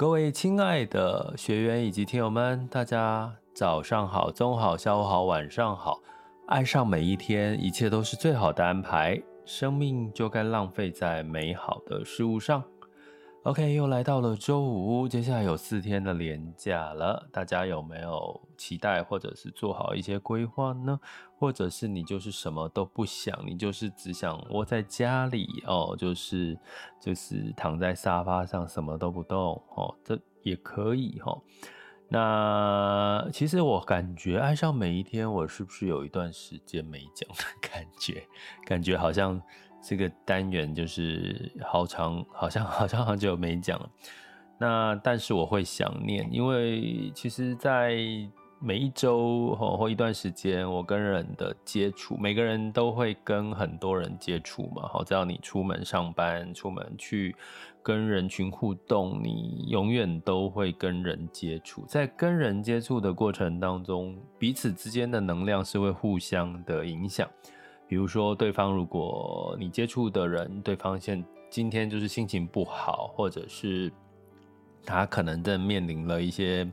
[0.00, 6.00] 各位亲爱的学员以及听友们，大家早上好、中午好、下午好、晚上好。
[6.46, 9.22] 爱上每一天，一切都是最好的安排。
[9.44, 12.64] 生命就该浪费在美好的事物上。
[13.44, 21.00] OK，又来到了周五，接下来有四天的连假了，大家有没有期待或者是做好一些规划呢？
[21.38, 26.54] 或者是你就是什么都不想，你就是只想窝在家里哦，就是
[27.00, 31.42] 就是躺在沙发上什么都不动哦，这也可以哦。
[32.10, 38.22] 那其实我感觉爱上每一天，我是不是有一段时间没讲的感觉？
[38.66, 39.40] 感觉好像。
[39.82, 43.88] 这个单元就是好长，好像 好像好久没讲了。
[44.58, 47.96] 那但是我会想念，因为其实，在
[48.62, 54.86] 每一周或一段时间，我跟人的接触，每个人都会跟很多人接触嘛。
[54.86, 57.34] 好，只要你出门上班，出门去
[57.82, 61.86] 跟人群互动，你永远都会跟人接触。
[61.86, 67.26] 在跟人接触的过程当中，彼此之间的能量是会互相的影响。
[67.90, 73.90] 比如说，对方如果你接触的人，对方现今天就是心情不好，或者是
[74.86, 76.70] 他可能正面临了一些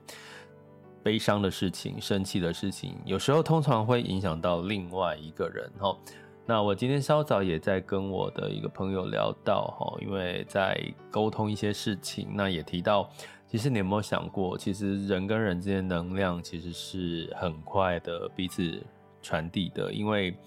[1.01, 5.67] 悲伤的事情、生气的事情，有时候通常会影响到另外一个人。
[5.79, 5.97] 哈，
[6.45, 10.79] 那我今天稍早也在跟我的一个朋友聊到，哈，因为在
[11.09, 13.09] 沟通一些事情，那也提到，
[13.47, 18.85] 其实你有没有想过，其实人跟人之间能量其实是很快的彼此
[19.23, 20.37] 传递的，因为。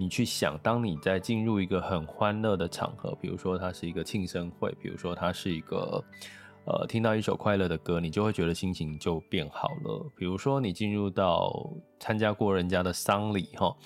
[0.00, 6.02] 你去想，当你在进入一个很欢乐的场合，比如说它是一个庆生会，比如说它是一个，
[6.64, 10.10] 呃，听到一首快乐的歌，你就会觉得心情就变好了。
[10.16, 13.76] 比如说你进入到参加过人家的丧礼，哈，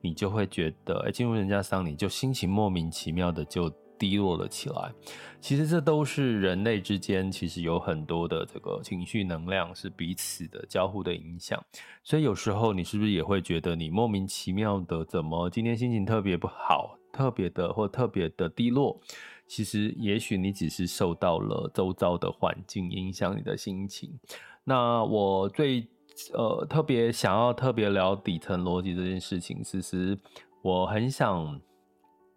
[0.00, 3.68] 你就会觉得，哎，进入人家丧礼就心情莫名其妙的就。
[3.98, 4.92] 低落了起来，
[5.40, 11.62] 其实这都是人类之间其实有很多的这个情绪能量是彼此的交互的影响，
[12.02, 19.00] 所以有时候你是不是也会觉得你莫名其妙的怎么今天心情特别不好，特别的或特别的低落？
[19.46, 24.18] 其实也许你只是受到了周遭的环境影响你的心情。
[24.64, 25.86] 那我最
[26.32, 30.18] 呃特别想要特别聊底层逻辑这件事情，其实
[30.62, 31.60] 我很想。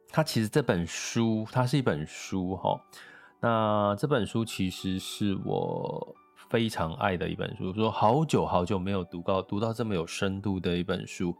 [0.09, 2.79] 它其实这本书，它是一本书哈。
[3.39, 6.15] 那这本书其实是我
[6.49, 11.35] 非常爱的一本书，说好久好久没有读到读到这么有深度的一本书，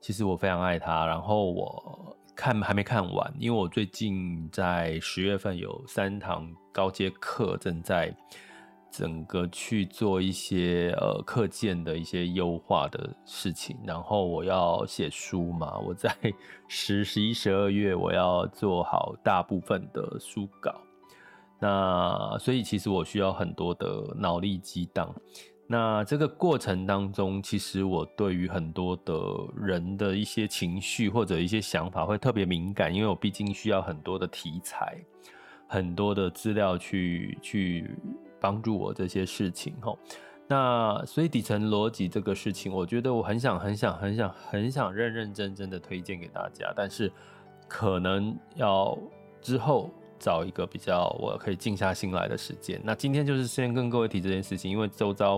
[0.00, 1.06] 其实我非常爱它。
[1.06, 8.14] 然后我看还没看完，因为我最近在十月份有三堂高阶课正在。
[8.90, 16.14] 整个去做一些呃课件的一些优化的事情，然后我要写书嘛，我在
[16.68, 20.74] 十、十一、十二月我要做好大部分的书稿，
[21.60, 25.14] 那所以其实我需要很多的脑力激荡。
[25.72, 29.14] 那这个过程当中，其实我对于很多的
[29.54, 34.98] 人的一些情绪或者一些想法会特别敏感，因为我毕竟需要很多的题材，
[35.70, 37.96] 很多的资料去去。
[38.42, 39.94] 帮助我这些事情齁，
[40.48, 47.12] 那所以底层逻辑这个事情，我觉得我很想很想很想很想认认真真的推荐给大家，但是
[47.68, 48.96] 可能要
[49.42, 52.80] 之后找一个比较我可以静下心来的时间。
[52.82, 55.34] 那今天就是先跟各位提这件事情，因为周遭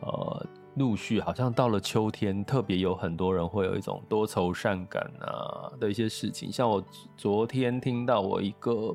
[0.00, 6.82] 呃陆续好像到了秋天，特别有很多人会有一种多愁善感啊的一些事情，像我
[7.16, 8.92] 昨天听到我一个。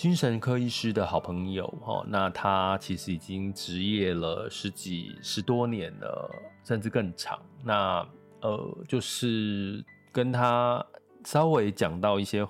[0.00, 6.34] 精神科医师的好朋友，哈，那他其实已经执业了十几十多年了，
[6.64, 7.38] 甚至更长。
[7.62, 8.08] 那
[8.40, 10.82] 呃，就是跟他
[11.26, 12.48] 稍微讲到一些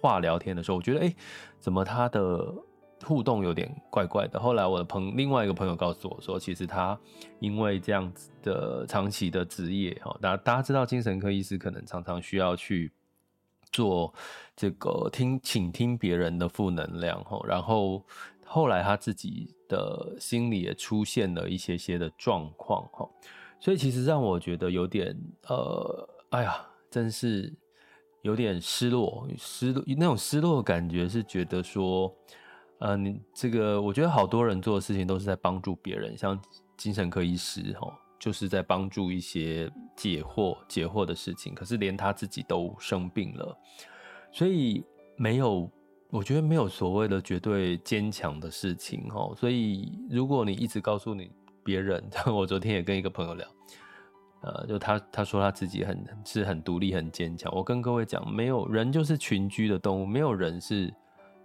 [0.00, 1.14] 话聊天的时候，我觉得，哎，
[1.60, 2.50] 怎么他的
[3.02, 4.40] 互动有点怪怪的？
[4.40, 6.98] 后来我的朋另外一个朋友告诉我说，其实他
[7.40, 12.90] 因为这样子的长期的职业，哈，大大家知道，精神科医师可能常常需要去。
[13.74, 14.14] 做
[14.54, 18.00] 这个听，倾听别人的负能量吼，然后
[18.46, 23.10] 后来他自己的心里也出现了一些些的状况吼，
[23.58, 25.16] 所以其实让我觉得有点
[25.48, 27.52] 呃，哎呀，真是
[28.22, 32.14] 有点失落，失落那种失落的感觉是觉得说，
[32.78, 36.40] 呃，你这个我觉得好多人做的事情都是在帮助别人，像
[36.76, 43.58] 精神科医师哈，就是在帮助一些解惑解惑的事情，可是连他自己都生病了，
[44.32, 44.84] 所以
[45.16, 45.70] 没有，
[46.10, 49.32] 我觉得没有所谓的绝对坚强的事情哈。
[49.36, 51.30] 所以如果你一直告诉你
[51.62, 53.46] 别人， 我昨天也跟一个朋友聊。
[54.42, 57.50] 呃，就他他说他自己很是很独立很坚强。
[57.56, 60.92] 我跟各位讲，没有人就是群居的动物，没有人是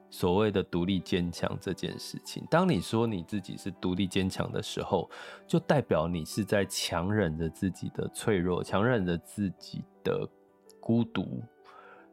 [0.09, 2.44] 所谓的独立坚强这件事情。
[2.50, 5.09] 当你说你自己是独立坚强的时候，
[5.47, 10.27] 就代表你是在强忍着自己的脆弱，强忍着自己的
[10.79, 11.41] 孤独。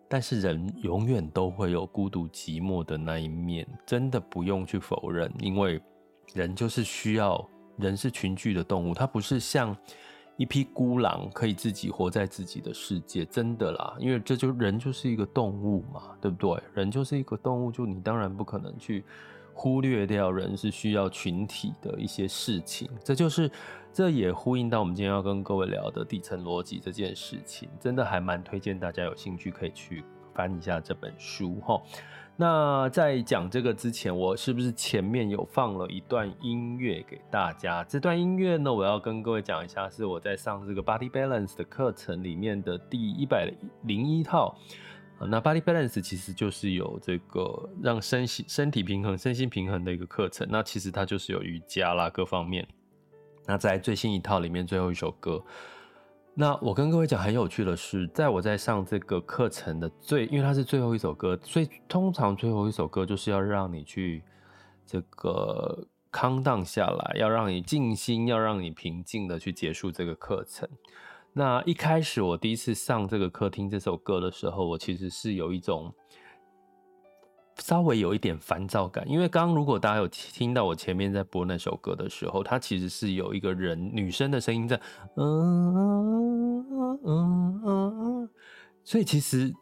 [0.08, 5.80] 但是人永远都会有孤独寂寞的那一面，真的不用去否认，因为
[6.34, 7.44] 人就是需要，
[7.76, 9.76] 人是群居的动物，它不是像。
[10.36, 16.62] 一匹孤狼可以自己活在自己的世界，真的啦，因为这就人就是一个动物嘛，对不对？
[16.74, 19.02] 人就是一个动物，就你当然不可能去
[19.54, 22.86] 忽略掉人是需要群体的一些事情。
[23.02, 23.50] 这就是，
[23.94, 30.04] 这也呼应到我们今天要跟各位聊的底层逻辑这件事情，真的还蛮推荐大家有兴趣可以去
[30.36, 31.82] 翻一下这本书哈。
[32.38, 37.82] 那在讲这个之前，我是不是前面有放了一段音乐给大家？
[37.84, 43.50] 这段音乐呢，我要跟各位讲一下，是我在上这个 Body Balance 的课程里面的第一百
[43.84, 44.54] 零一套。
[45.18, 50.46] 那 Body Balance 其实就是有这个让身心身体平衡、身心平衡的一个课程。
[50.50, 52.68] 那其实它就是有瑜伽啦，各方面。
[53.46, 55.42] 那在最新一套里面，最后一首歌。
[56.38, 64.22] 那我跟各位讲很有趣的是，在我在上这个课程的最，因为它是最后一首歌，所以通常最后一首歌就是要让你去
[64.84, 70.68] 这个康荡下来，要让你静心，要让你平静的去结束这个课程。
[71.32, 75.94] 那一开始我第一次上这个课听这首歌的时候，我其实是有一种。
[77.58, 84.80] 稍微有一点烦躁感，因为刚刚如果大家有听到我前面在播那首歌的时候，它其实是有一个人女生的声音在，
[85.16, 88.28] 嗯嗯嗯嗯，
[88.84, 89.52] 所以其实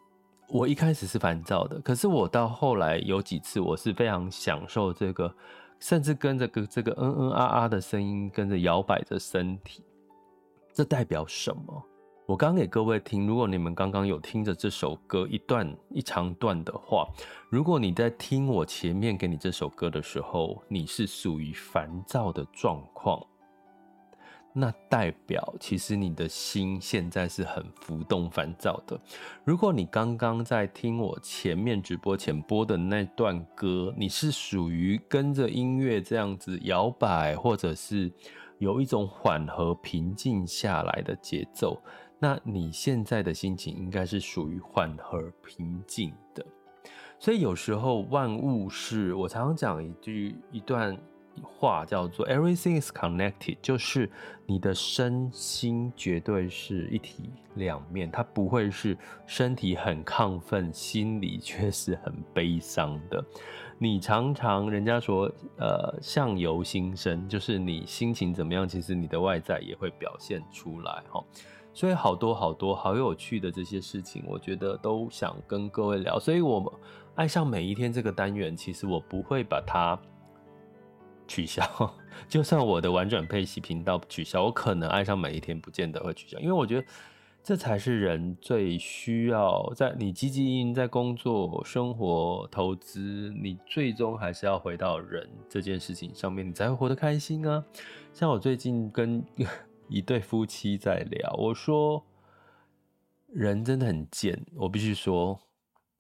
[0.49, 5.33] 我一开始是烦躁的，可是我到后来有几次我是非常享受这个，
[5.79, 9.85] 甚至跟着个这个嗯嗯啊啊的声音跟着摇摆着身体，
[10.73, 11.83] 这代表什么？
[12.27, 17.07] 我刚给各位听，如果你们刚刚有听着这首歌一段一长段的话，
[17.51, 23.23] 如果你在听我前面给你这首歌的时候，你是属于烦躁的状况，
[24.55, 28.99] 那代表其实你的心现在是很浮动烦躁的。
[29.45, 38.11] 如果你刚刚在听我前面直播前播的那段歌，你是属于跟着音乐这样子摇摆，或者是
[38.57, 41.79] 有一种缓和平静下来的节奏。
[42.19, 46.45] 那你现在的心情应该是属于缓和平静的，
[47.19, 50.97] 所以有时候万物是我常常讲一句一段
[51.43, 54.09] 话叫做 “everything is connected”，就是
[54.47, 58.97] 你的身心绝对是一体两面，它不会是
[59.27, 63.23] 身体很亢奋，心里却是很悲伤的。
[63.77, 71.23] 你常常人家说呃相由心生，就是你心情怎么样，其实你的外在也会表现出来哈。
[71.75, 76.21] 所以好多好多好有趣的这些事情，我觉得都想跟各位聊。
[76.21, 76.73] 所以，我
[77.17, 79.99] 爱上每一天这个单元，其实我不会把它
[81.27, 81.63] 取消。
[82.29, 86.87] 就算我的玩转佩奇频道取消，我可能爱上每一天不见得会取消，因为我觉得
[87.43, 89.69] 这才是人最需要。
[89.75, 97.65] 在你积极在工作、生活、投资，你最终还是要回到人这件事情上面，你才会活得开心啊。
[98.13, 99.21] 像我最近跟。
[99.89, 102.05] 一对夫妻在聊，我说
[103.33, 105.41] 人真的很贱，我必须说，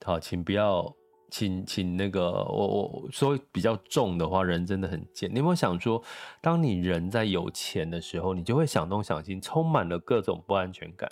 [0.04, 0.94] 好，请不要，
[1.30, 5.30] 请请那个，我我说比较重的话，人真的很贱。
[5.30, 6.02] 你有没有想说，
[6.40, 11.10] 当你人在有钱的时候，你就会想东想西，充满了各种不安全感。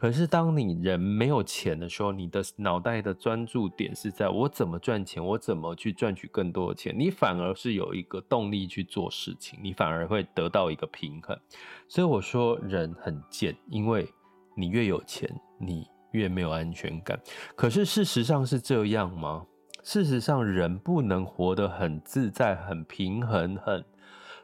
[0.00, 11.38] 可是，当你人没有钱的时候，你的脑袋的专注点是在我怎么赚钱，我怎么去赚取更多的钱，你反而是有一个动力去做事情，你反而会得到一个平衡。
[11.86, 14.08] 所以我说人很贱，因为
[14.56, 17.20] 你越有钱，你越没有安全感。
[17.54, 19.44] 可是事实上是这样吗？
[19.82, 23.84] 事实上，人不能活得很自在、很平衡、很。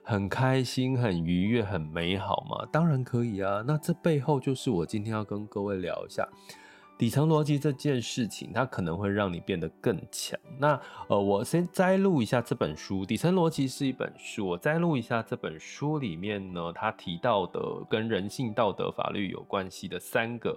[0.08, 2.64] 很开心、很愉悦、很美好吗？
[2.70, 3.60] 当然可以啊。
[3.66, 6.24] 那这背后就是我今天要跟各位聊一下
[6.96, 10.38] 底层逻辑这件事情，它可能会让你变得更强。
[10.60, 14.46] 那呃，我先摘录一下这本书，《底层逻辑》是一本书。
[14.46, 17.60] 我摘录一下这本书里面呢，他提到的
[17.90, 20.56] 跟人性、道德、法律有关系的三个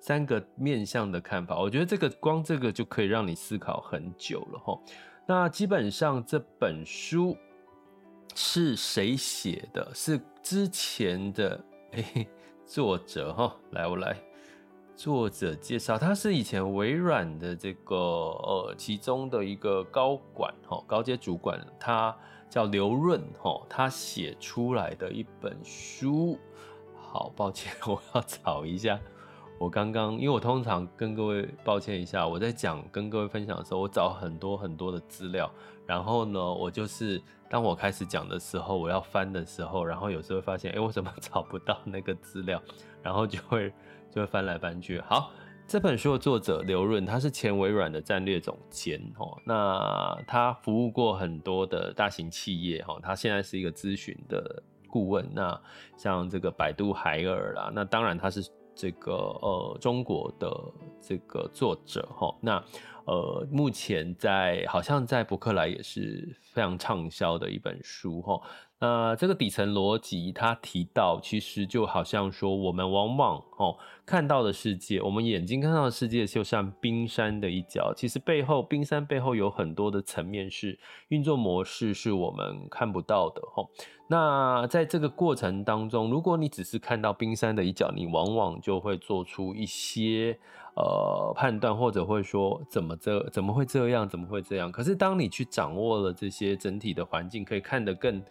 [0.00, 1.56] 三个面向的看法。
[1.60, 4.80] 我觉得这个光这个就可以让你思考很久了齁。
[5.24, 7.36] 那基本上这本书
[8.34, 9.90] 是谁写的？
[9.94, 11.62] 是之前的
[11.92, 12.26] 诶
[12.64, 14.16] 作者哈，来我来。
[14.94, 22.16] 作者介绍，他是以前微软的这个呃其中的一个高管哈，高阶主管，他
[22.48, 26.38] 叫刘润哈，他写出来的一本书。
[26.94, 29.00] 好，抱歉， 我要找一下。
[29.62, 35.48] 我刚刚，因为我通常跟各位抱歉一下，我在讲跟各位分享的时候，我找很多很多的资料，
[35.86, 42.60] 然后呢，我就是当我开始讲的时候，我要翻的时候，然后有时候会发现，哎，我怎么 找不到那个资料，
[43.02, 43.72] 然后就会。
[44.14, 45.00] 就会翻来翻去。
[45.00, 45.30] 好，
[45.66, 49.40] 这本书的作者刘润，他是前微软的战略总监哦。
[49.46, 55.26] 那他服务过很多的大型企业哦，他现在是一个咨询的顾问。
[55.32, 55.58] 那
[55.96, 60.50] 像这个百度海尔啦，那当然他是这个呃中国的
[61.00, 62.34] 这个作者哈。
[62.40, 62.64] 那
[63.04, 68.40] 呃目前在好像在博客来也是非常畅销的一本书哈。
[68.78, 77.92] 那这个底层逻辑，他提到，其实就好像说，我们往往哦看到的世界，我们眼睛看到的世界，就像冰山的一角。
[77.94, 80.78] 其实背后，冰山背后有很多的层面是
[81.08, 83.40] 运作模式，是我们看不到的。
[83.52, 83.70] 吼，
[84.08, 90.36] 那在这个过程当中，如果你只是看到冰山的一角，你往往就会做出一些
[90.74, 94.72] 呃判断，或者会说怎么这怎么会这样，怎么会这样？
[94.72, 98.22] 可是当你去掌握了这些整体的环境，可以看得更。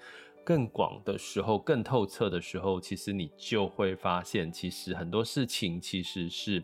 [0.44, 6.64] 更广的时候，更透彻的时候，其实你就会发现，其实很多事情其实是，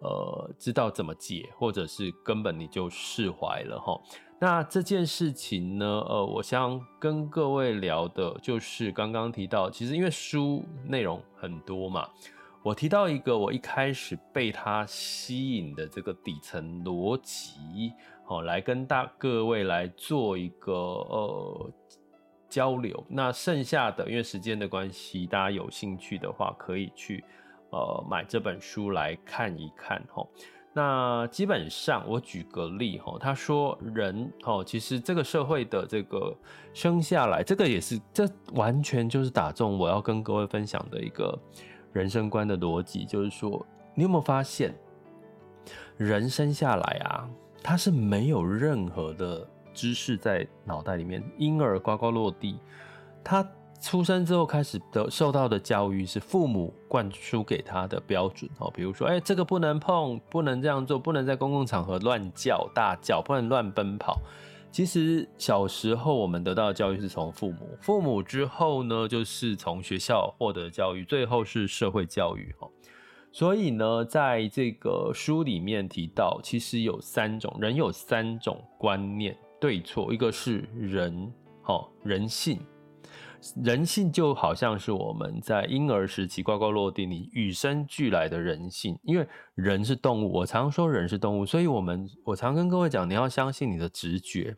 [0.00, 4.00] 呃，知道怎么解，或者是根本你就释怀了哈。
[4.40, 12.08] 那这件事情呢，呃，我想跟各位聊的就是刚刚提到，其实因为书内容很多嘛，
[12.62, 17.92] 我提到一个我一开始被它吸引的这个底层逻辑，
[18.24, 21.72] 好，来跟大各位来做一个呃。
[22.48, 27.22] 交流，那剩下的因为时间的关系，大家有兴趣的话可以去
[27.70, 30.26] 呃买这本书来看一看哈。
[30.72, 36.34] 那基本上我举个例哈，他说人哦，其实这个社会的这个
[36.72, 41.36] 生下来，这个也是这完全就是打中我要跟各位分享的一个
[41.92, 44.74] 人生观的逻辑，就是说你有没有发现，
[45.96, 47.28] 人生下来啊，
[47.62, 49.48] 他是没有任何的。
[49.78, 52.58] 知识在脑袋里面，婴儿呱呱落地，
[53.22, 53.48] 他
[53.80, 64.18] 出生之后开始的受到的教育是父母灌输给他的标准哦，比如说，哎，这个不能碰，不能这样做，不能在公共场合乱叫大叫，不能乱奔跑。
[64.72, 72.68] 其实小时候我们得到的教育是从父母，父母之后呢，就是从学校获得教育，最后是社会教育哦。
[73.30, 79.36] 所以呢，在这个书里面提到，其实有三种人，有三种观念。
[79.60, 82.60] 对错，一个是人，好人性，
[83.64, 88.98] 人性就好像是我们在婴儿时期呱呱落地，你与生俱来的人性。
[89.02, 94.56] 因为人是动物，我常说人是动物，所以我们我常跟各位讲，你要相信你的直觉，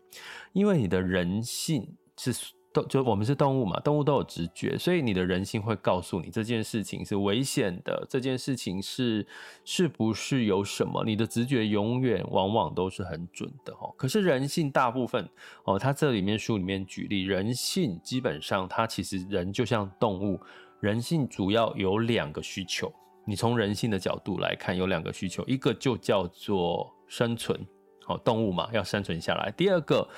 [0.52, 2.33] 因为你的人性是。
[2.72, 9.26] 都就我们是动物嘛，动物都有直觉，所以你的人性会告诉你这件事情是危险的，这件事情是
[9.64, 11.02] 是不是有什么？
[11.04, 13.92] 你的直觉永远往往都是很准的哈。
[13.96, 15.28] 可是人性大部分
[15.64, 20.38] 哦，他这里面书里面举例，人性基本上它其实人就像动物，
[20.78, 22.92] 人性主要有两个需求。
[23.26, 27.58] 你从人性的角度来看，有两个需求，一个就叫做生存，
[28.04, 29.52] 好，动物嘛，要生存下来。
[29.56, 30.08] 第二个。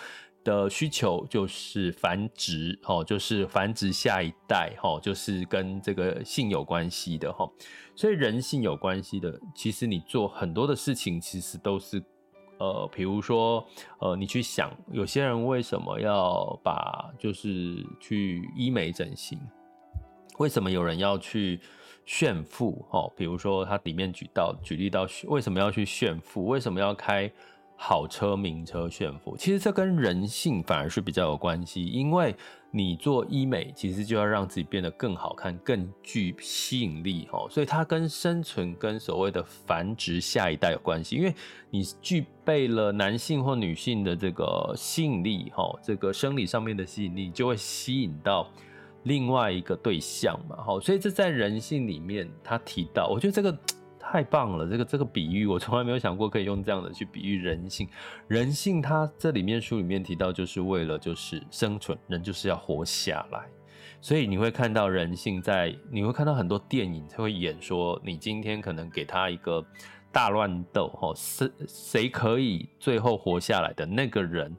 [0.45, 7.49] 的需求就是繁殖，哦，就是繁殖下一代，哦，就是跟这个性有关系的，哈，
[7.95, 12.03] 所以人性有关系的，其实你做很多的事情，其实都是，
[12.59, 13.65] 呃，比如说，
[14.01, 19.39] 呃，你去想，有些人为什么要把，就是去医美整形，
[20.39, 21.61] 为什么有人要去
[22.05, 27.31] 炫富，哦，比如说他里面举到举例到，为什么要去炫富，为什么要开？
[27.85, 31.85] 好车、名车、炫富，其实这跟人性反而是比较有关系。
[31.85, 32.33] 因为
[32.71, 41.17] 你做医美，其实就要让自己变得更好看、更具吸引力，哦，所以它跟生存、跟所谓的繁殖下一代有关系。
[41.17, 41.35] 因为
[41.71, 48.49] 你具备了男性或女性的这个吸引力，哈，这个生理上面的吸引力，就会吸引到
[49.03, 53.59] 另外一个对象嘛，好，所以这在人性里面，他提到，我觉得这个。
[54.03, 57.89] 太棒了，这个这个比喻 我从来没有想过可以用这样的去比喻人性。
[58.27, 63.47] 人性它这里面书里面提到，就是为了就是生存，人就是要活下来。
[64.01, 69.65] 所以你会看到人性在，你会看到很多电影他会演说，你今天可能给他一个
[70.11, 74.57] 大乱斗，哈，谁谁可以最后活下来的那个人，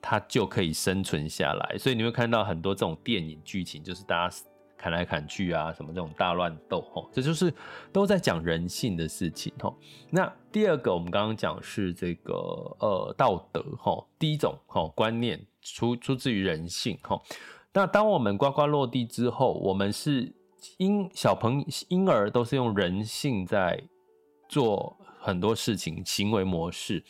[0.00, 1.76] 他就可以生存下来。
[1.76, 4.36] 所以你会看到很多这种电影剧情，就是大家
[4.76, 7.52] 砍来砍去啊，什么这种大乱斗，哦，这就是
[7.92, 9.74] 都在讲人性的事情，哦。
[10.10, 12.34] 那第二个，我们刚刚讲是这个
[12.78, 17.20] 呃道德，哈，第一种哈观念出出自于人性，哈。
[17.72, 20.32] 那当我们呱呱落地之后，我们是
[20.78, 23.82] 婴小朋婴儿都是用人性在
[24.48, 27.02] 做很多事情，行为模式。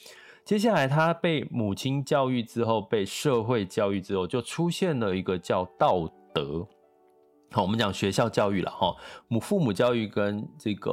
[0.44, 6.66] 接下来他被母亲教育之后，被社会教育之后，就出现了一个叫道德。
[7.52, 8.94] 好，我们讲学校教育了哈，
[9.28, 10.92] 母父母教育跟这个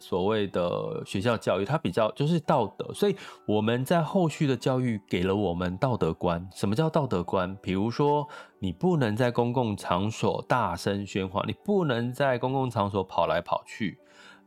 [0.00, 3.14] 所谓的学校教育，它比较就是道德，所以
[3.46, 6.48] 我们在后续的教育给了我们道德观。
[6.54, 7.54] 什么叫道德观？
[7.62, 8.26] 比如说，
[8.58, 13.98] 你不能在公共场所大声喧哗，你不能在公共场所跑来跑去，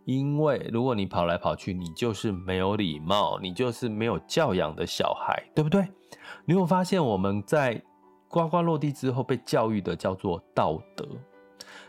[0.04, 5.88] 因为如果你跑来跑去，你就是没有礼貌，你就是没有教养的小孩，对不对？
[6.44, 7.82] 你有发现我们在
[8.28, 11.08] 呱呱落地之后被教育的叫做道德。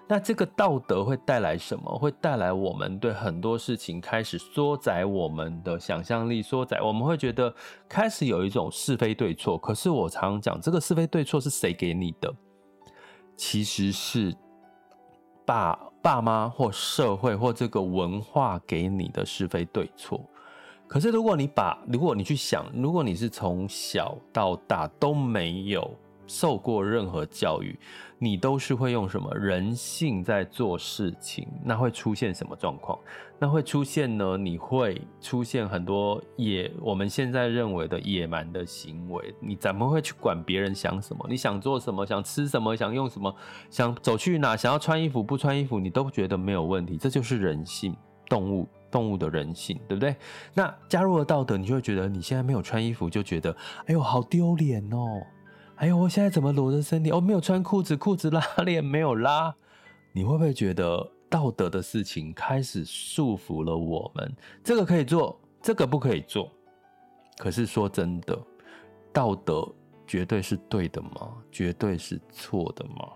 [0.09, 1.99] 那这个道德会带来什么？
[1.99, 6.81] 会带来我们对很多事情开始缩窄我们的想象力，缩窄。
[6.81, 7.53] 我们会觉得
[7.89, 9.59] 开始有一种是非对错。
[9.59, 12.33] 可是我常讲，这个是非对错是谁给你的？
[13.37, 14.33] 其实是
[15.45, 20.21] 爸爸妈或社会或这个文化给你的是非对错。
[20.87, 25.93] 可是如果你把，如果你去想，如果你是从小到大都没有。
[26.27, 27.79] 受过任何教育，
[28.19, 31.47] 你都是会用什么人性在做事情？
[31.65, 32.99] 那会出现什么状况？
[33.39, 34.37] 那会出现呢？
[34.37, 39.35] 你会出现很多野，我们现在认为的野蛮的行为。
[39.41, 41.27] 你怎么会去管别人想什么？
[41.29, 42.07] 你想做什么？
[42.07, 42.75] 想吃什么？
[42.75, 43.35] 想用什么？
[43.69, 44.57] 想走去哪？
[44.57, 45.79] 想要穿衣服不穿衣服？
[45.79, 46.97] 你都觉得没有问题。
[46.97, 47.95] 这就是人性，
[48.27, 50.17] 动物动物的人性，对不对？
[50.55, 53.55] 那加入了道德，你就会觉得你现在没有穿衣服，就觉得
[53.85, 54.99] 哎呦好丢脸哦。
[55.77, 57.11] 哎呦，我现在怎么裸着身体？
[57.11, 59.55] 哦、没有穿裤子，裤子拉链没有拉。
[60.13, 64.35] 你会不会觉得道德的事情开始束缚了我们？
[64.65, 66.51] 这个可以做，这个不可以做。
[67.37, 68.39] 可是说真的，
[69.13, 69.71] 道德
[70.07, 71.37] 绝对是对的吗？
[71.53, 73.13] 绝对是错的吗？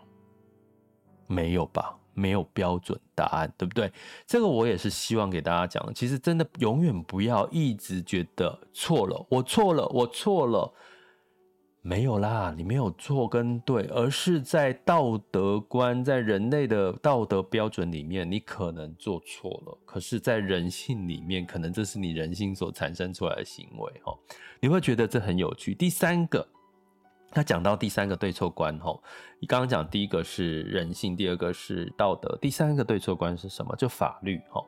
[1.27, 3.91] 没有吧，没有标准答案，对不对？
[4.27, 5.95] 这个我也是希望给大家讲。
[5.95, 10.71] 其实真的永远不要一直觉得错了，我错了，我错了。
[11.83, 19.79] 没有啦，你没有错跟对，而是在道德观，在人类的道德标准里面，你可能做错了。
[19.87, 24.15] 可是，在人性里面，可能这是你人性所产生出来的行为，哈，
[24.61, 25.75] 你会觉得这很有趣。
[25.75, 26.47] 第三个，
[27.31, 28.95] 他讲到第三个对错观，哈，
[29.41, 33.75] 你刚刚讲第一个是人性，第二个是道德，第三个对错观是什么？
[33.77, 34.63] 就法律，哈。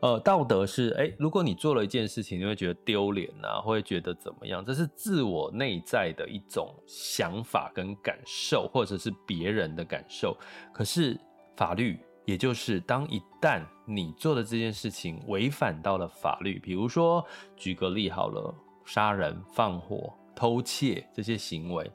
[0.00, 4.64] 呃，道德是，诶，如果你做了一件事情，你会觉得丢脸啊，会觉得怎么样？
[4.64, 10.34] 这是自我内在的一种想法跟感受，或者是别人的感受。
[10.72, 11.20] 可是
[11.54, 17.22] 法律，也就是当一旦你做的这件事情违反到了法律，比如说
[17.54, 18.54] 举个例好了，
[18.86, 21.92] 杀人、放火、偷窃这些行为，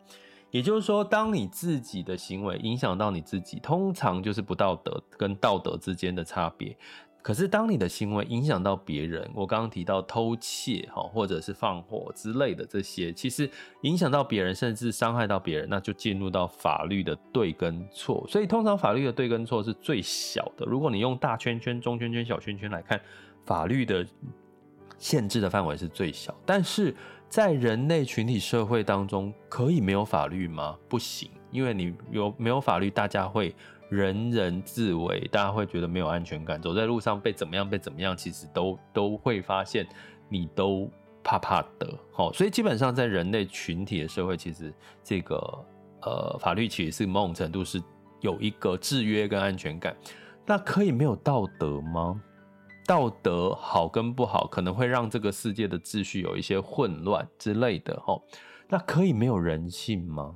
[0.51, 6.77] 也就是说，当你自己的行为影响到你自己，通常就是不道德跟道德之间的差别。
[7.25, 13.49] 可是，当你的行为影响到别人，我刚刚提到偷窃哈，或者是放火之类的这些，其实
[13.81, 18.23] 影响到别人，甚至伤害到别人，那就进入到法律的对跟错。
[18.29, 20.67] 所以，通常法律的对跟错是最小的。
[20.67, 23.01] 如果你用大圈圈、中圈圈、小圈圈来看，
[23.43, 24.05] 法律的
[24.99, 26.31] 限制的范围是最小。
[26.45, 26.95] 但是
[27.27, 30.77] 在人类群体社会当中，可以没有法律吗？
[30.87, 33.55] 不行，因为你有没有法律，大家会。
[33.95, 36.61] 人人自危，大家会觉得没有安全感。
[36.61, 39.87] 走在路上被怎么样，被怎么样，其实都都会发现
[40.27, 40.91] 你都
[41.23, 41.97] 怕怕的。
[42.11, 45.35] 好，所以基本上在人类群体的社会，其实这个
[46.01, 47.81] 呃法律其实是某种程度是
[48.21, 49.95] 有一个制约跟安全感。
[50.45, 52.21] 那可以没有道德吗？
[52.87, 57.99] 道德好跟不好，可能会让这个世界的秩序有一些混乱之类的。
[58.01, 58.15] 哈，
[58.69, 60.35] 那可以没有人性吗？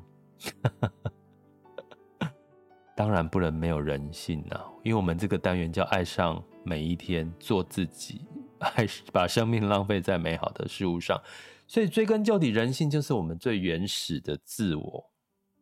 [2.99, 8.25] 当然不能没有人性呐，因为我们这个单元叫爱上每一天，做自己，
[8.59, 11.17] 爱把生命浪费在美好的事物上，
[11.65, 15.09] 所以追根究底，人性就是我们最原始的自我，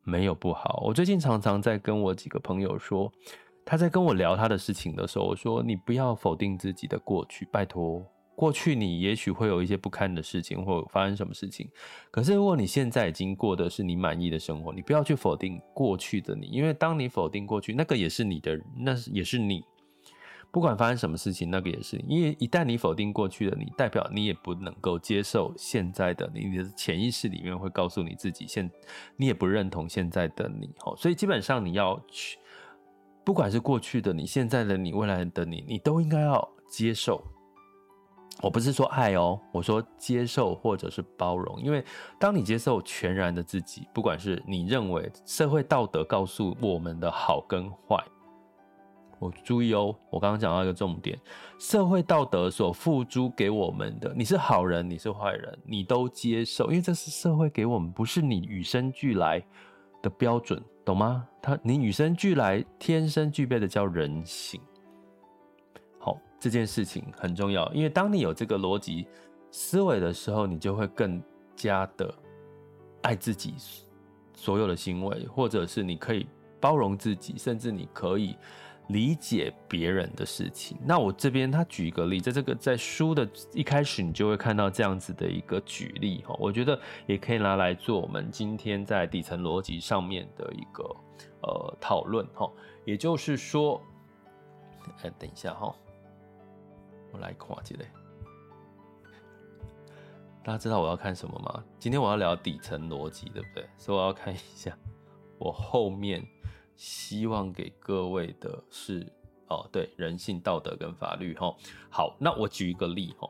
[0.03, 0.81] 没有不好。
[0.83, 3.13] 我最近常常在跟我几个朋友说，
[3.63, 8.03] 他在跟我聊他的事情的时候，我说你不要否定自己的过去，拜托。
[8.37, 11.67] 过去你也许会有一些不堪的事情，或发生什么事情。
[12.11, 19.63] 可是如果你现在已经过的是你满意的生活，你不要去否定过去的你，因为当你否定过去，那个也是你的，那也是你。
[20.51, 28.69] 不管发生什么事情，那个也是，因为一旦你否定过去的你，代表你也不能够接受现在的你，你的潜意识里面会告诉你自己现，
[29.15, 32.37] 你也不认同现在的你，吼，所以基本上你要去，
[33.25, 37.19] 不管是过去的你、现在的你、未来的你，你都应该要接受。
[38.41, 41.83] 我不是说爱哦，我说接受或者是包容，因为
[42.19, 47.97] 当你接受全然的自己，不管是你认为社会道德告诉我们的好跟坏，
[49.17, 51.17] 我注意哦，我刚刚讲到一个重点，
[51.57, 59.43] 社会道德所付诸给我们的，你是好人，你是坏人，你都接受，因为这是社会给我们，不是你与生俱来
[60.03, 61.27] 的标准，懂吗？
[61.41, 64.61] 他你与生俱来天生具备的叫人性。
[66.39, 69.07] 这件事情很重要，因为当你有这个逻辑
[69.51, 71.21] 思维的时候，你就会更
[71.55, 72.13] 加的
[73.01, 73.55] 爱自己
[74.35, 76.27] 所有的行为，或者是你可以
[76.59, 78.37] 包容自己，甚至你可以
[78.89, 80.77] 理解别人的事情。
[80.85, 90.83] 那我这边他举一个例，在这个在书的一开始，你就会看到这样子的一个举例哈，我觉得也可以拿来做我们今天在底层逻辑上面的一个
[91.41, 92.47] 呃讨论哈。
[92.85, 93.81] 也就是说，
[95.01, 95.75] 哎，等一下哈。
[97.11, 97.75] 我来看一下，
[100.43, 101.63] 大家知道我要看什么吗？
[101.77, 103.67] 今天我要聊底层逻辑，对不对？
[103.77, 104.77] 所以我要看一下，
[105.37, 106.25] 我后面
[106.75, 109.05] 希望给各位的是
[109.47, 111.55] 哦，对，人性、道德跟法律哈。
[111.89, 113.29] 好，那我举一个例哈，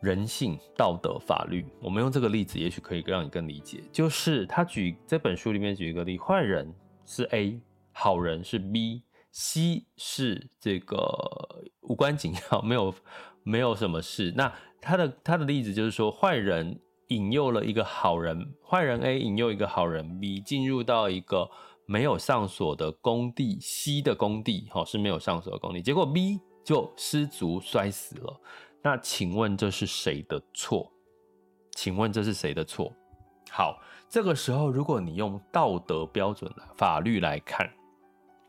[0.00, 3.82] 人性、道德、法律，我们用这个例子，也许可以让你更理解。
[3.90, 6.72] 就是他举这本书里面举一个例，坏人
[7.04, 7.60] 是 A，
[7.92, 9.02] 好人是 B。
[9.32, 10.98] C 是这个
[11.82, 12.94] 无关紧要，没有
[13.42, 14.32] 没有什么事。
[14.36, 21.48] 那他的他的例子就是说，坏人引诱了一个好人，坏人 A 引诱一个好人 B 进入到一个
[21.86, 28.40] 没有上锁的工地，C 的工地哈是没有上锁的工地，结果 B 就失足摔死了。
[28.82, 30.90] 那请问这是谁的错？
[31.76, 32.92] 请问这是谁的错？
[33.50, 37.70] 好，这个时候如果你用道德标准法律来看。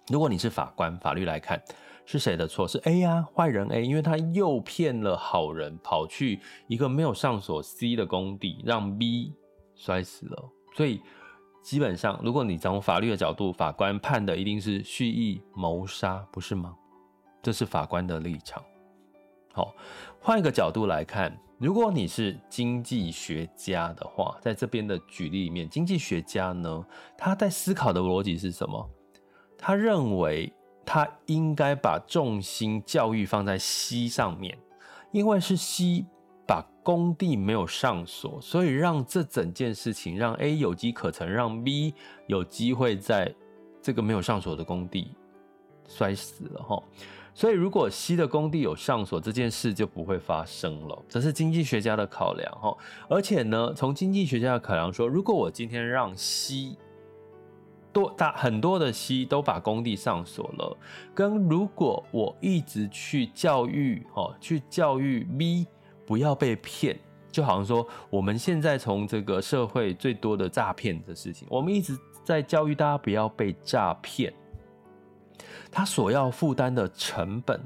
[0.10, 1.62] 如果你是法官，法律来看
[2.06, 2.68] 是谁的错？
[2.68, 9.34] 是 A 呀，坏人 A，因为他诱骗了好人，跑去一个没有上锁 C 的工地，让 B
[9.76, 10.50] 摔死了。
[10.76, 11.02] 所以
[11.64, 16.76] 基本上，如果你从法律的角度，法官判的一定是蓄意谋杀，不是吗？
[17.42, 18.64] 这是法官的立场。
[19.54, 19.74] 好，
[20.20, 26.86] 换一个角度来看，如果你是经济学家的话，在这边的举例里面，经济学家呢，
[27.18, 28.90] 他在思考的逻辑是什么？
[29.62, 30.52] 他认为
[30.84, 34.58] 他应该把重心教育放在 C 上面，
[35.12, 36.04] 因为是 C
[36.48, 41.94] 把工地没有上锁，所以让这整件事情让 A 有机可乘，让 B
[42.26, 43.34] 有机会在
[43.82, 45.12] 这个没有上锁的工地
[45.88, 46.84] 摔死了哈。
[47.34, 51.02] 所以如果 C 的工地有上锁，这件事就不会发生了。
[51.08, 52.76] 这是经济学家的考量哈。
[53.08, 56.76] 而且呢，从经济学家的考量说，如果我今天让 C
[57.94, 60.78] 多大很多的 C 都把工地上锁了，
[61.14, 65.68] 跟如果我一直去教育哦，去教育 B
[66.06, 66.98] 不要被骗，
[67.32, 74.34] 就好像说我们现在从这个社会最多的诈骗的事情，我们一直在教育大家不要被诈骗，
[75.72, 77.62] 他所要负担的成本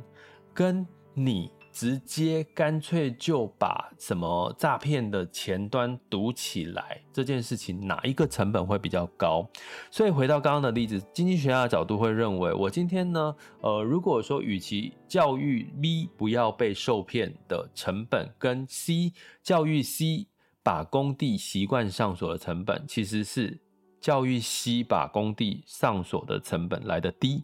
[0.54, 1.52] 跟你。
[1.76, 9.46] 直接干脆就把什么诈骗的前端堵起来，这件事情哪一个成本会比较高？
[9.92, 19.12] 所以回到刚刚的例子，经济学家的角度会认为，我今天呢，呃，如果说与其教育 B 不要被受骗的成本，跟 C
[19.44, 20.28] 教育 C
[20.64, 23.60] 把工地习惯上锁的成本，其实是
[24.00, 27.44] 教育 C 把工地上锁的成本来的低。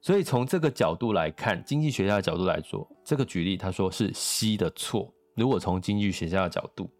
[0.00, 5.12] 所以从这个角度来看，经济学家的角度来说，这个举例他说是 C 的错。
[5.36, 6.90] 如果从经济学家的角度，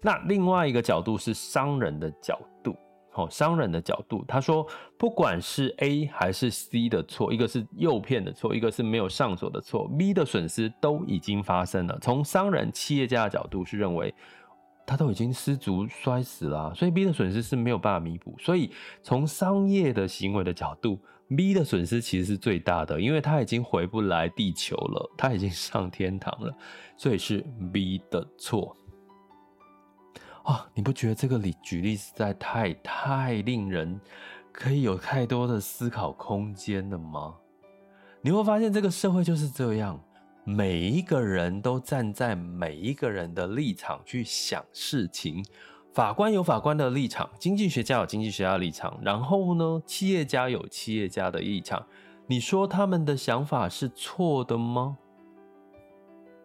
[0.00, 2.76] 那另外一个角度是商人的角度。
[3.10, 4.66] 好，商人的角度，他说
[4.98, 11.98] 不管是 A 还是 C 的错，一个是诱骗的错，一个是没有上锁的错，B 的损失都已经发生了。
[12.00, 14.14] 从商人、企业家的角度是认为。
[14.88, 18.36] 他都已经失足摔死了，所以 B 的损失是没有办法弥补。
[18.38, 18.70] 所以
[19.02, 21.00] 从商业的行为的角度
[21.34, 26.54] ，B 的损失其实是最大的，因为他已经回不来地球了，他已经 上天堂了，
[26.96, 28.76] 所以是 B 的错。
[30.44, 34.00] 啊，你不觉得这个例举例实在太太令人
[34.52, 37.34] 可以有太多的思考空间了吗？
[38.20, 40.00] 你会发现这个社会就是这样。
[40.48, 45.44] 每一个人都站在每一个人的立场去想事情，
[45.96, 51.86] 法官有法官的立场，经济学家有经济学家的立场，然后呢，企业家有企业家的立场，
[52.26, 54.98] 你说他们的想法是错的吗？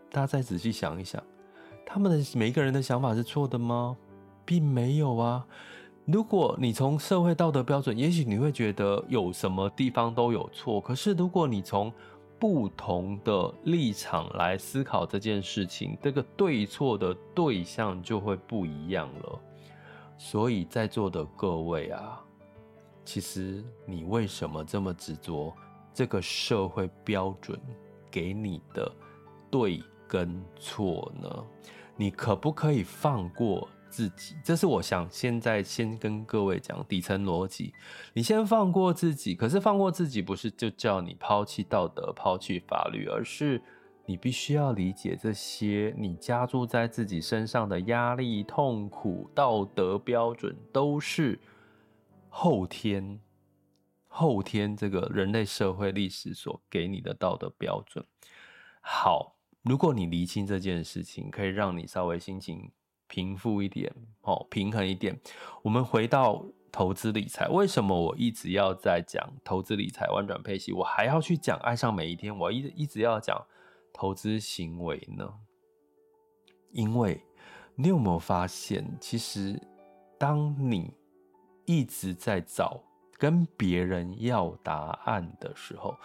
[0.09, 1.21] 大家再仔细想一想，
[1.85, 3.97] 他们的每一个人的想法是错的吗？
[4.45, 5.45] 并没有啊。
[6.05, 10.79] 如果你从社会道德标准，也许你会觉得有什么地方都有错。
[10.79, 11.91] 可是如果你从
[12.41, 19.39] 不同的立场来思考这件事情，这个对错的对象就会不一样了。
[20.17, 22.19] 所以在座的各位啊，
[23.05, 25.53] 其实你为什么这么执着
[25.93, 27.61] 这个社会标准
[28.09, 28.91] 给你的
[29.51, 31.45] 对跟错呢？
[31.95, 37.73] 你可不可以放过自己，这是我想现在先跟各位讲底层逻辑。
[38.13, 43.61] 你先放过自己，可是放过自己不是就叫你抛弃道德、抛弃法律，而是
[44.05, 51.37] 你必须要理解这些你加注在自己身上的压力、痛苦、道德标准，都是
[52.29, 53.19] 后天、
[54.07, 58.05] 后天这个人类社会历史所给你的道德标准。
[58.79, 62.71] 好，如果你厘清这件事情，可以让你稍微心情。
[63.11, 65.19] 平复一点，哦，平衡一点。
[65.61, 73.45] 我们回到投资理财，为什么我一直要在讲投资理财、玩转配息，我还要去讲爱上每一天，我一一直要讲
[73.91, 75.29] 投资行为呢？
[76.71, 77.21] 因为
[77.75, 79.61] 你有没有发现，其实
[80.17, 80.93] 当你
[81.65, 82.81] 一直在找
[83.17, 85.97] 跟别人要答案的时候，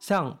[0.00, 0.40] 像。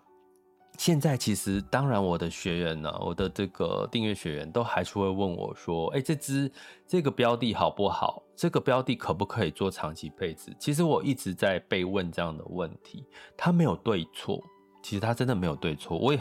[0.76, 6.50] 现在其实，当然，我的学员呢，我的这个订阅学员都还是会问我说：“哎，这支
[6.86, 8.22] 这个标的好不好？
[8.34, 13.04] 这个标的可不可以做长期配置？”其实我一直在被问这样的问题，
[13.36, 14.42] 它没有对错。
[14.82, 16.20] 其实它真的没有对错，我也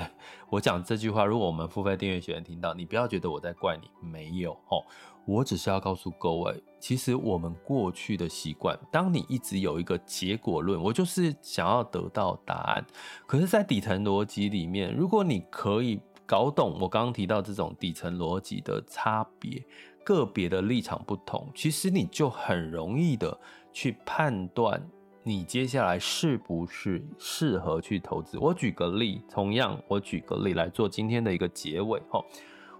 [0.50, 4.80] 我讲这句话，如果我们付费订阅学员听到，你不要觉得我在怪你，没有哦，
[5.26, 12.86] 我只是要告诉各位，其实我们过去的习惯，当你一直有一个结果论，我就是想要得到答案，
[13.26, 19.64] 可是，在底层逻辑里面，如果你可以搞懂我刚刚提到这种底层逻辑的差别，
[20.04, 23.38] 个别的立场不同，其实你就很容易的
[23.72, 24.82] 去判断。
[25.26, 28.38] 你接下来是不是适合去投资？
[28.38, 32.22] 我举个例，同样我举个例来做今天的一个结尾哈。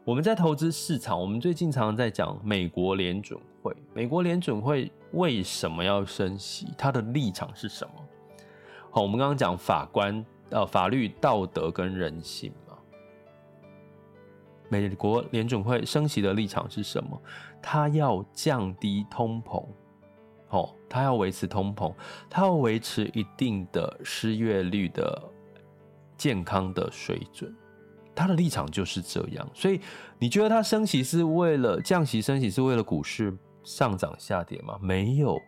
[0.06, 3.74] 我们在投资市场，我们最近常常在讲美国联准会。
[3.94, 6.68] 美国联准会为什么要升息？
[6.78, 7.94] 它的立场是什么？
[8.92, 12.78] 好，我们刚刚讲法官呃法律、道德跟人性嘛。
[14.68, 17.22] 美国联准会升息的立场是什么？
[17.62, 19.66] 它要降低通膨。
[20.50, 21.94] 哦，它要维持通膨，
[22.30, 25.24] 它要维持一定的失业率的
[26.18, 27.56] 健康的水准，
[28.16, 29.48] 他的立场就是这样。
[29.54, 29.80] 所以
[30.20, 32.22] 你觉得他升息是为了降息？
[32.22, 34.78] 升息是为了股市上涨下跌吗？
[34.82, 35.42] 没有。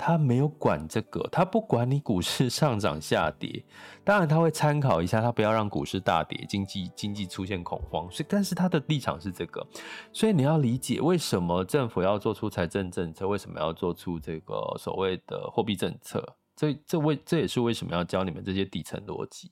[0.00, 3.64] 他没有管这个，他不管你股市上涨下跌，
[4.04, 8.08] 当然他会参考一下，他不要让股市大跌，经济经济出现恐慌。
[8.08, 9.66] 所以，但是他的立场是这个，
[10.12, 16.24] 所以你要理解为什么政府要做出财政政策，为什么要做出这个所谓的货币政策，
[16.54, 19.50] 这这为这也是为什么要教你们这些底层逻辑。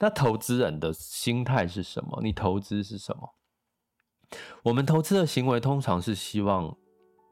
[0.00, 2.20] 那投资人的心态是什么？
[2.24, 3.36] 你投资是什么？
[4.64, 6.76] 我们投资的行为通常是希望。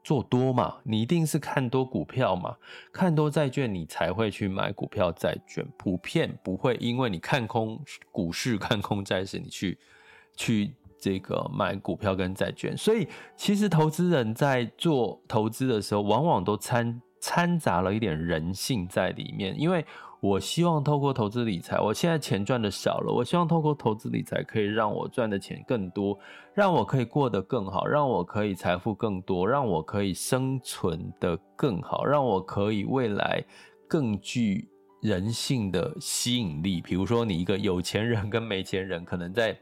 [0.01, 2.55] 做多嘛，你一定是看多股票嘛，
[2.91, 5.63] 看多债券，你才会去买股票债券。
[5.77, 7.79] 普遍不会因为你看空
[8.09, 9.77] 股市、看空债市，你去
[10.35, 12.75] 去这个买股票跟债券。
[12.75, 19.85] 所以，其实投资人在做投资的时候，往往都掺掺杂了一点人性在里面，因为。
[20.21, 26.19] 我希望透过投资理财，我现在钱赚的少了，我希望透过投资理财可以让我赚的钱更多，
[26.53, 33.41] 让我可以过得更好，让我可以财富更多，让我可以生存的更好，让我可以未来
[33.87, 34.67] 更具
[35.01, 36.81] 人性的吸引力。
[36.81, 39.57] 比如说，你一个有钱人跟没钱人，可能在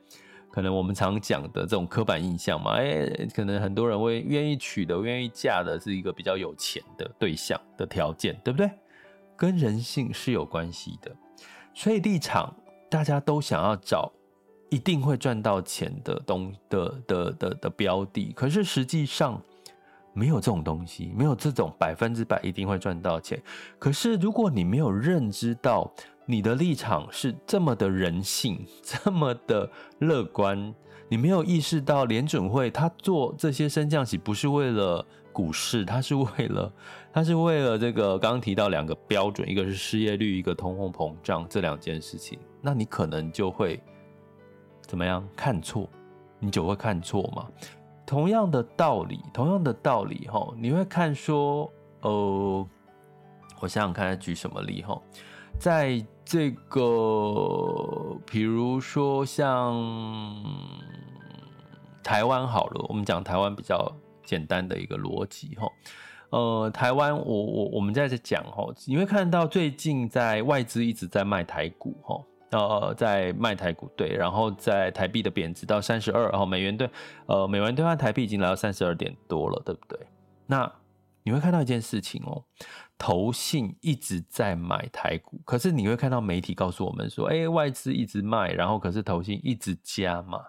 [0.50, 8.68] 可能我们常讲的这种刻板印象嘛，诶，可能很多人会愿意娶的、愿意嫁的是一个比较有钱的对象的条件，对不对？
[9.38, 11.16] 跟人性是有关系的，
[11.74, 12.54] 所以立场
[12.90, 14.12] 大家都想要找
[14.70, 19.40] 一定会赚到钱的东的的的的标的，可是实际上
[20.14, 23.42] 没有这种东西，没有这种百分之百一定会赚到钱。
[23.78, 25.90] 可是如果你没有认知到
[26.26, 29.70] 你的立场是这么的人性，这么的
[30.00, 30.74] 乐观，
[31.08, 35.06] 你没有意识到联准会他做这些升降息不是为了。
[35.38, 36.74] 股市，它是为了，
[37.14, 43.80] 它是为了这个刚刚提到两个标准，一个是失业率，一个通货膨胀这两件事情，那你可能就会
[44.82, 45.88] 怎么样看错，
[46.40, 47.48] 你就会看错嘛。
[48.04, 51.72] 同样的道理，同样的道理哈，你会看说，
[52.02, 52.68] 呃，
[53.60, 55.00] 我想想看，举什么例哈？
[55.60, 56.82] 在这个，
[58.26, 60.44] 比如说像
[62.04, 63.96] 台湾好了，我们讲台湾比较
[64.28, 65.68] 简单的一个逻辑哈。
[66.30, 76.90] 呃，台湾我我我们在这讲哈，你会看到最近在外资一直在卖台股哈，呃，在卖台股对，然后在台币的贬值到三十二，然后美元兑
[77.28, 79.98] 呃美元兑换台币已经来到三十二点多了，对不对？
[80.48, 80.70] 那
[81.24, 82.44] 你会看到一件事情哦，
[82.98, 90.40] 投信一直在买台股，可是你会看到媒体告诉我们说，哎，外资一直卖，然后可是投信一直加嘛。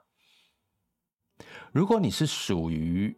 [1.72, 3.16] 如果你是属于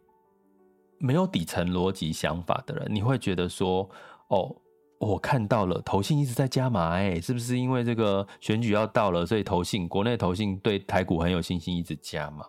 [1.01, 3.89] 没有底层逻辑想法的人，你会觉得说，
[4.29, 4.55] 哦，
[4.99, 12.45] 我看到了投信一直在加码，哎，是不是因为这个选举要到了，所以投信国内投信对台股很有信心，一直加码？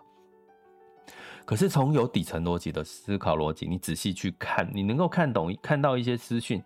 [1.46, 6.62] 可是从有底层逻辑的思考逻辑，你仔细去看，你能够看懂、看到一些资讯。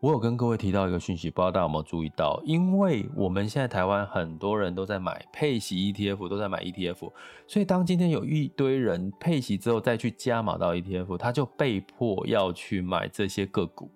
[0.00, 2.40] 我有跟各位提到一个讯息，不知道大家有没有注意到？
[2.44, 7.12] 因为我们现在台湾很多人都在买配息 ETF，都在买 ETF，
[7.48, 13.90] 所以当今天有一堆人配息之后再去加码到 ETF，他就被迫要去买这些个股。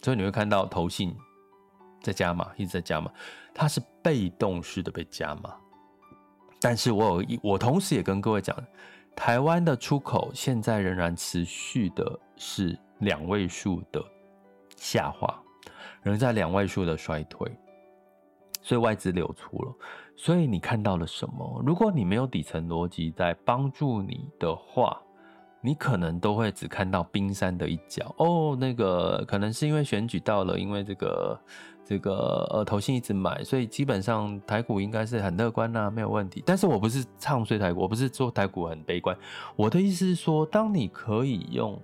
[0.00, 1.12] 所以你会看到投信
[2.00, 3.10] 在加码，一直在加码，
[3.52, 5.56] 它是被动式的被加码。
[6.60, 8.56] 但是我有一，我同时也跟各位讲。
[9.16, 14.00] 台湾的出口现在仍然持续的是两位数的
[14.78, 15.42] 下滑，
[16.02, 17.50] 仍在两位数的衰退，
[18.62, 19.74] 所以外资流出了。
[20.16, 21.62] 所以你看到了什么？
[21.66, 25.00] 如果你没有底层逻辑在帮助你的话，
[25.60, 28.14] 你可能都会只看到冰山的一角。
[28.18, 31.38] 哦，那个可能是因为选举到了，因为这个。
[31.88, 36.42] 这个呃，投信一直买，所以基本上台股应该是很乐观呐、啊，没有问题。
[36.44, 39.16] 但是我不是唱衰台股，我不是说台股很悲观。
[39.56, 41.80] 我的意思是说，当你可以用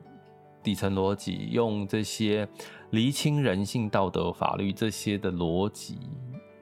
[0.64, 2.48] 底层逻辑，用这些
[2.90, 5.98] 厘清人性、道德、法律这些的逻辑，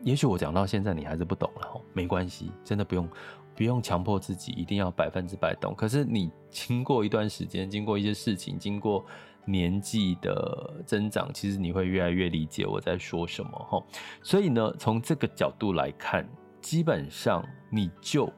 [0.02, 3.08] 也许我讲到现在你还是不懂了，没关系，真的不用
[3.56, 5.74] 不用强迫自己一定要百分之百懂。
[5.74, 9.02] 可是你经过一段时间，经过一些事情，经过。
[9.44, 13.84] 年纪的增长，其实你会越来越理解我在说什么哈。
[14.22, 16.24] 所以呢，从这个角度来看，
[16.60, 18.32] 基本上你就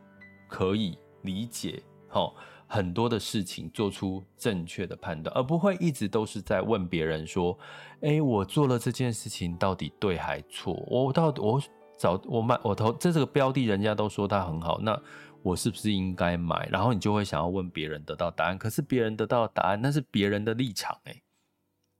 [0.49, 2.33] 可以理解哈
[2.75, 7.57] 很多的事情，做出正确的判断，而不会一直都是在问别人说
[8.03, 10.75] ：“诶，我做了这件事情到底对还错？
[10.89, 11.63] 我到底我
[11.97, 15.01] 找我买我投这这个标的，人家都说它很好，那。”
[15.45, 16.67] 我是不是应该买？
[16.73, 21.23] 然后你就会想要问别人得到答案，可是别人得到的答案那是别人的立场诶，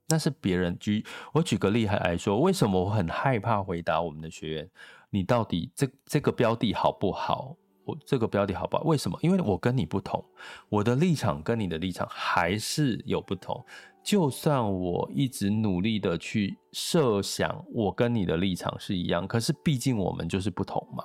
[0.07, 1.05] 那是别人举。
[1.31, 4.69] 我举个例子来说，为什么我很害怕回答我们的学员？
[5.11, 7.55] 你到底这这个标的好不好？
[7.85, 8.83] 我这个标题好不好？
[8.83, 9.17] 为什么？
[9.21, 10.23] 因为我跟你不同，
[10.69, 13.63] 我的立场跟你的立场还是有不同。
[14.03, 21.03] 就算我一直努力的去设想，我跟你的立场是一样，可是毕竟我们就是不同嘛。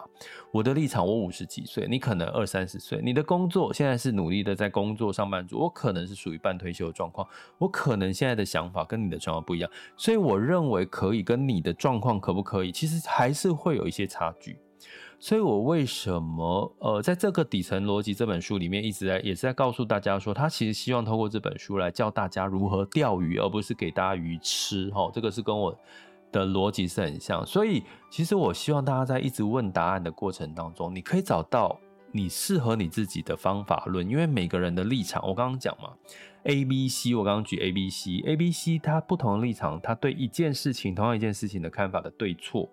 [0.52, 3.00] 我的立场，我五十几岁，你可能二三十岁。
[3.02, 14.58] 你的工作现在是努力的在工作上班族，我可能是属于半退休的状况，我可能现在的想法跟你的状况不一样，所以我认为可以跟你的状况可不可以，其实还是会有一些差距。
[15.22, 24.90] 所以，我为什么呃，在这个底层逻辑这本书里面，一直在也是在告诉大家说，他其实希望透过这本书来教大家如何钓鱼，而不是给大家鱼吃。
[24.92, 25.78] 齁，这个是跟我
[26.32, 27.44] 的逻辑是很像。
[27.44, 31.78] 所以，其实我希望大家在一直问答案的过程当中，你可以找到
[32.12, 34.08] 你适合你自己的方法论。
[34.08, 35.90] 因为每个人的立场，我刚刚讲嘛
[36.44, 42.70] ，A、B、C，我刚刚举 A、B、C，A、A、B、C，它不同的立场，它对一件事情，同样一件事情的看法的对错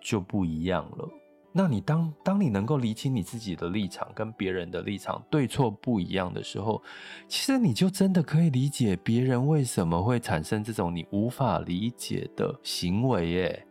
[0.00, 1.08] 就不一样了。
[1.56, 6.82] 那你当当你能够理清你自己的立场跟别人的立场对错不一样的时候，
[7.28, 13.66] 其实你就真的可以理解别人为什么会产生这种你无法理解的行为耶。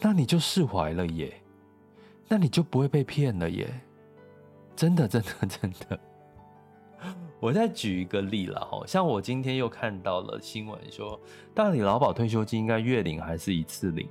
[0.00, 1.32] 那你就释怀了耶，
[2.26, 3.72] 那你就不会被骗了耶。
[4.74, 6.00] 真的，真的，真的。
[7.38, 11.20] 我再举一个例了哈，像我今天又看到了新闻说，
[11.54, 14.08] 大理劳保退休金应该月领还是一次领？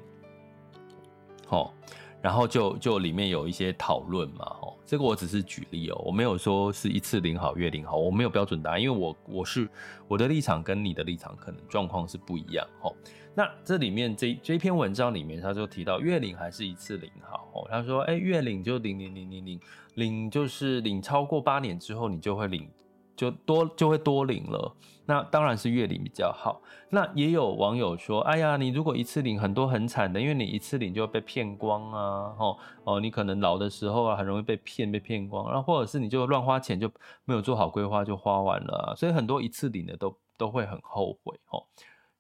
[1.45, 1.73] 好。
[2.21, 9.67] 然后就就里面有一些讨论嘛，吼，这个我只是举例哦，我没有说是一次领好月领好，我没有标准答案，因为我我是
[10.08, 12.96] 我的立场跟你的立场可能状况是不一样，吼。
[13.33, 19.60] 那这里面这这篇文章里面，他就提到月领还是一次领好，哦，他说，哎，月领就领领领领领
[19.96, 22.69] 领，就是领超过八年之后，你就会领。
[23.15, 26.62] 就多就会多领了，那当然是月领比较好。
[26.89, 36.91] 那也有网友说：“哎呀，你如果一次领很多很惨的，因为你一次领就会被骗光啊，哦哦，你可能老的时候啊很容易被骗被骗光，然后或者是你就乱花钱就
[37.25, 41.63] 没有做好规划就花完了，所以很多一次领的都都会很后悔哦。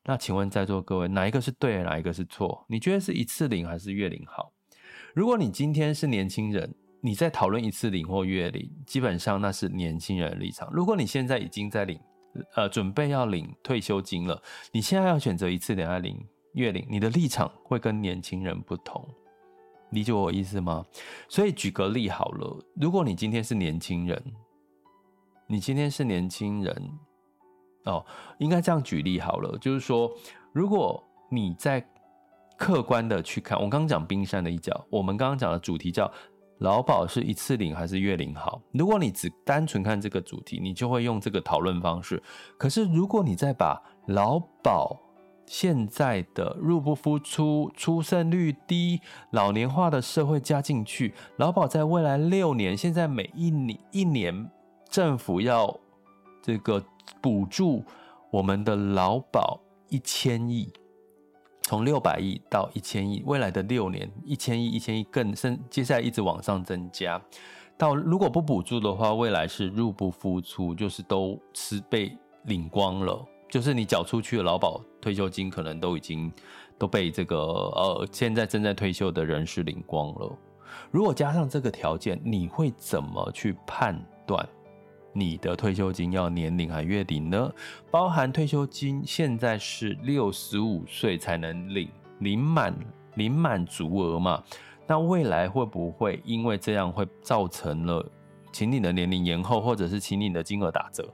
[0.03, 2.65] 那请问在座各位，哪一个是对，哪一个是错？
[2.67, 4.51] 你觉得是一次领还是月领好？
[5.13, 10.69] 如果你今天是年轻人，你在讨论一次领或月领，基本上那是年轻人的立场。
[10.71, 11.99] 如果你现在已经在领，
[12.55, 14.41] 呃，准备要领退休金了，
[14.71, 16.23] 你现在要选择一次领还是领
[16.53, 19.05] 月领，你的立场会跟年轻人不同。
[19.89, 20.85] 理解我意思吗？
[21.27, 24.23] 所以举个例好了，如果你今天是年轻人，
[25.47, 26.91] 你今天是年轻人。
[27.85, 28.05] 哦，
[28.37, 30.09] 应该这样举例好了，就是说，
[30.53, 31.83] 如果你在
[32.55, 36.09] 客观的去看，我刚刚讲冰山的一角，我们刚刚讲的主题叫
[36.61, 38.61] 劳保是一次领还是月领好？
[38.71, 42.23] 如果你只单纯看这个主题，你就会用这个讨论方式。
[42.57, 44.97] 可是如果你再把劳保
[45.45, 49.01] 现在的入不敷出、出生率低、
[49.31, 54.49] 老年化的社会加进去，劳保在未来六年，现在每一年一年
[54.89, 55.77] 政府要
[56.41, 56.83] 这个。
[57.19, 57.83] 补助
[58.31, 59.59] 我们的劳保
[59.89, 60.71] 一千亿，
[61.71, 67.17] 从六百亿到一千亿，未来的六年一千亿、一千亿更深，接下来一直往上增加。
[67.77, 72.11] 到如果不补助的话，未来是入不敷出，就是都是被
[72.43, 76.29] 领光了，就是你缴出去的劳保退休金可能都已经
[76.77, 80.37] 都被这个呃现在正在退休的人士领光了。
[80.91, 83.97] 如果加上这个条件，你会怎么去判
[84.27, 84.45] 断？
[85.13, 87.51] 你的退休金要年龄还月领呢？
[87.89, 91.89] 包含退休金现在是六十五岁才能领，
[92.19, 92.73] 领满
[93.15, 94.43] 领满足额嘛？
[94.87, 98.05] 那未来会不会因为这样会造成了
[98.51, 101.07] 请你的年龄延后，或者是请你的金额打折？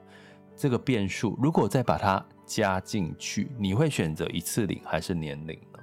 [0.56, 5.80] 这个变数如果再把它加进去，你会选择一次领还是年领呢？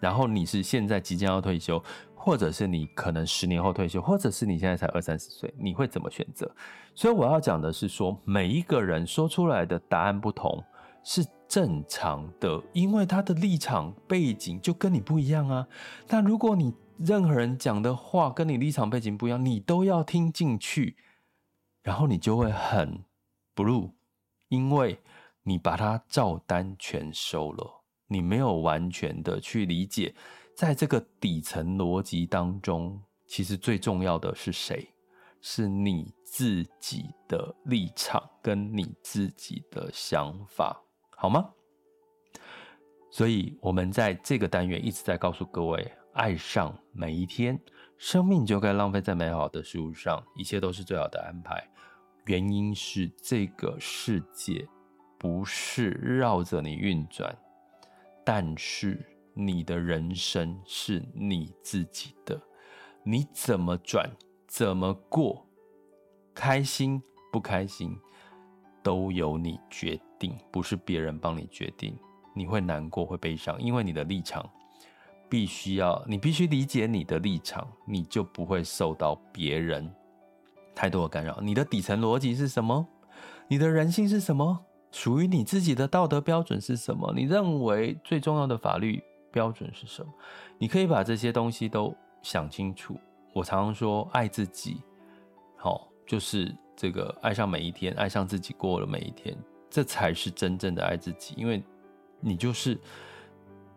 [0.00, 1.80] 然后你是现在即将要退休，
[2.24, 6.48] 或者是你可能十年后退休，或者是你现在才二三十岁，你会怎么选择？
[6.94, 10.62] 所以我要讲的是说，每一个人说出来的答案不同
[11.02, 15.66] 是正常的，因为他的立场背景就跟你不一样啊。
[16.06, 20.96] 但如果你任何人讲的话跟你立场背景不一样，你都要听进去，
[21.82, 23.00] 然后你就会很
[23.56, 23.90] blue，
[24.48, 25.00] 因为
[25.42, 30.14] 你把它照单全收了，你没有完全的去理解。
[30.54, 34.88] 在这个底层逻辑当中，其实最重要的是谁？
[35.40, 40.80] 是你自己的立场跟你自己的想法，
[41.16, 41.50] 好吗？
[43.10, 47.58] 所以我们在这个单元一直在告诉各位：爱上每一天，
[47.98, 51.68] 生命就该浪费在美好的事物上，一切都是最好的安排。
[52.26, 54.68] 原因是这个世界
[55.18, 57.36] 不是绕着你运转，
[58.24, 59.04] 但是。
[59.34, 62.40] 你的人生是你自己的，
[63.02, 64.10] 你怎么转，
[64.46, 65.46] 怎么过，
[66.34, 67.02] 开心
[67.32, 67.98] 不开心，
[68.82, 71.96] 都由你决定，不是别人帮你决定。
[72.34, 74.48] 你会难过，会悲伤，因为你的立场
[75.28, 79.90] 必须要，你必须理解你的立场，你就不会受到别人
[80.74, 81.38] 太多的干扰。
[81.42, 82.86] 你的底层逻辑是什么？
[83.48, 84.64] 你的人性是什么？
[84.90, 87.12] 属于你自己的道德标准是什么？
[87.14, 89.02] 你认为最重要的法律
[89.32, 90.12] 标准是什么？
[90.58, 92.96] 你可以把这些东西都想清楚。
[93.32, 94.82] 我常常说，爱自己，
[95.56, 99.36] 好，就是这个爱上每一天，爱上自己过了每一天，
[99.70, 101.34] 这才是真正的爱自己。
[101.38, 101.62] 因为
[102.20, 102.78] 你就是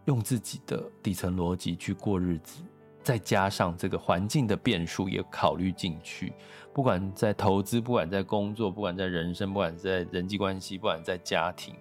[0.03, 2.61] 用自己的底层逻辑去过日子，
[3.01, 6.33] 再加上这个环境的变数也考虑进去。
[6.73, 11.73] 不管在投资，不管在工作，不管在人生，不管在人际关系，不管在家庭。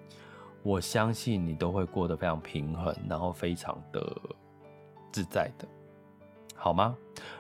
[0.64, 4.16] 我相信你都会过得非常平衡，然后非常的
[5.12, 5.68] 自在的，
[6.56, 6.96] 好吗？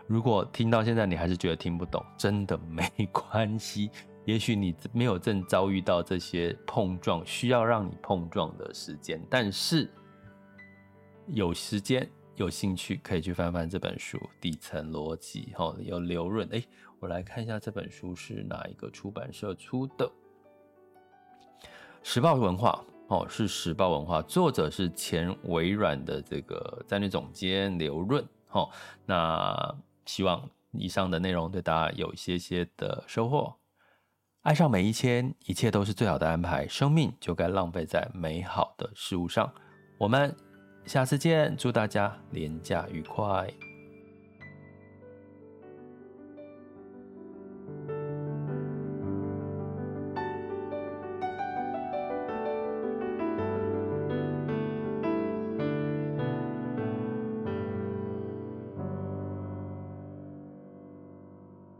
[0.06, 3.90] 如果听到现在你还是觉得听不懂，真的没 关系。
[4.26, 9.90] 也许你没有正遭遇到这些碰撞，需要让你碰撞的时间，但是
[11.28, 12.06] 有时间
[12.36, 16.46] 有兴趣可以去翻翻这本书《底层逻辑》哈，有刘润。
[16.52, 16.62] 哎，
[17.00, 20.06] 我来看一下这本书是哪一个出版社出的，
[22.02, 22.84] 《时报文化》。
[23.08, 28.24] 哦，是时报文化，作者是前微软的这个战略总监刘润。
[28.50, 28.70] 哦，
[29.04, 29.74] 那
[30.06, 33.54] 希望以上的内容对大家有一些些的收获。
[34.42, 39.52] 爱上每一天，一切都是最好的安排，生命就该浪费在美好的事物上。
[39.98, 40.34] 我们
[40.84, 43.48] 下次见，祝大家廉价愉快。